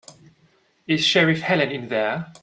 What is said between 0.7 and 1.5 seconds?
Is Sheriff